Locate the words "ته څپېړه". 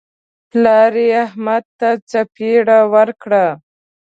1.79-2.79